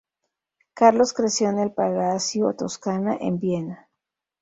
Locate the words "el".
1.59-1.73